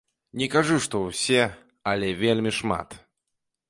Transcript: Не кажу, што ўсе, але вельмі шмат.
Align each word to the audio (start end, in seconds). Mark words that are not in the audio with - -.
Не 0.41 0.47
кажу, 0.53 0.77
што 0.85 1.03
ўсе, 1.03 1.45
але 1.95 2.07
вельмі 2.27 2.59
шмат. 2.63 3.01